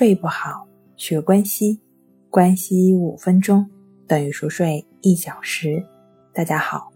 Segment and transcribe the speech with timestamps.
[0.00, 1.78] 睡不好，学关西，
[2.30, 3.68] 关西五分钟
[4.06, 5.84] 等于熟睡一小时。
[6.32, 6.90] 大家好，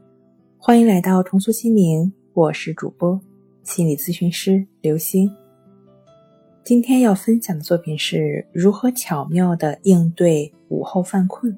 [0.57, 3.21] 欢迎来到重塑心灵，我是主播
[3.63, 5.31] 心理咨询师刘星。
[6.65, 11.55] 今天要分享的作品是如何巧妙的应对午后犯困。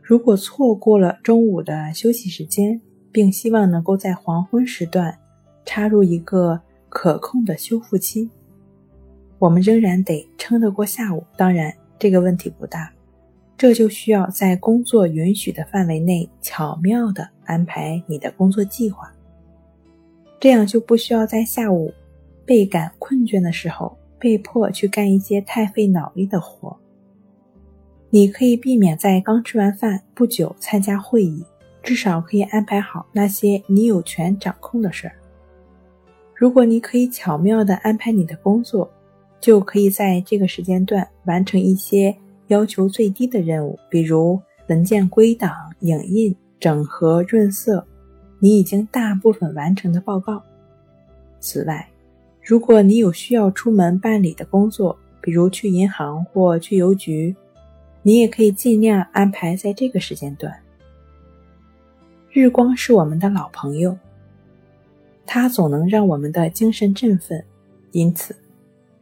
[0.00, 2.80] 如果错过了中午的休息时间，
[3.10, 5.18] 并希望能够在黄昏时段
[5.64, 8.30] 插入一个可控的修复期。
[9.38, 12.90] 我们仍然得撑得过下午，当然这个问题不大，
[13.56, 19.12] 这就需要在工作允许的范围内巧妙地安排你的工作计划，
[20.40, 21.92] 这样就不需要在下午
[22.44, 26.76] 倍感困倦的时候被迫去干一些太费脑力的活。
[28.08, 31.44] 你可以避免在刚吃完饭不久参加会议，
[31.82, 35.14] 至少可以安排好那些你有权掌控的事儿。
[36.34, 38.90] 如果你可以巧妙地安排你的工作，
[39.40, 42.16] 就可以在这个时间段完成一些
[42.48, 47.86] 要求最低的任务，比如文件归档、影印、整合、润色，
[48.40, 50.42] 你已经大部分完成的报告。
[51.38, 51.88] 此外，
[52.42, 57.34] 如果你有需要出门办理的工作，比如去银行或去邮局，
[58.02, 60.52] 你也可以尽量安排在这个时间段。
[62.32, 63.96] 日光是我们的老朋友，
[65.24, 67.44] 它总能让我们的精神振奋，
[67.92, 68.34] 因此。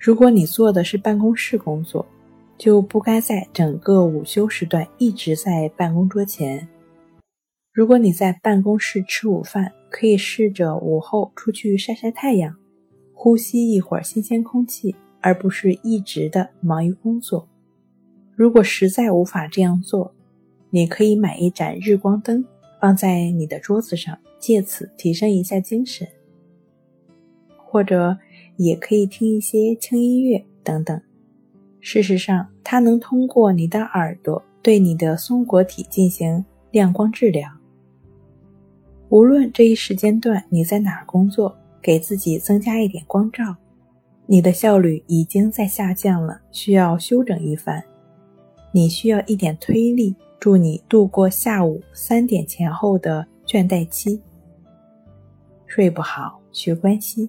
[0.05, 2.05] 如果你做的是办公室工作，
[2.59, 6.69] 就不该在整个午休时段一直在办公桌前。
[7.73, 12.55] 如果你在办公室吃午饭，可以试着午后出去晒晒太阳，
[13.15, 17.49] 呼吸一会儿新鲜空气，而不是一直的忙于工作。
[18.37, 20.15] 如果实在无法这样做，
[20.69, 22.45] 你可以买一盏日光灯
[22.79, 26.07] 放在你的桌子上，借此提升一下精神，
[27.57, 28.19] 或者。
[28.57, 31.01] 也可以听一些轻音乐等等。
[31.81, 37.51] 事实上，它能通过你的耳朵对你的松果体进行亮光治疗。
[39.11, 43.55] 无论这一时间段你在哪儿工作，给自己增加一点光照，
[44.27, 47.85] 你的效率已经在下降了，需要休整一番。
[48.73, 54.21] 你需要一点推力，助你度过下午三点前后的倦怠期。
[55.67, 57.29] 睡不好，学关系。